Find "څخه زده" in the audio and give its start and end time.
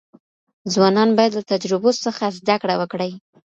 2.05-2.55